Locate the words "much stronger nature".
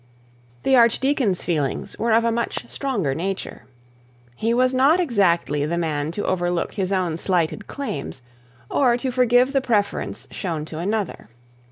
2.31-3.65